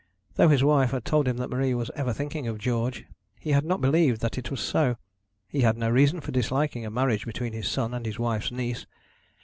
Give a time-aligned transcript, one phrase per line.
[0.33, 3.05] Though his wife had told him that Marie was ever thinking of George,
[3.39, 4.97] he had not believed that it was so.
[5.47, 8.87] He had no reason for disliking a marriage between his son and his wife's niece.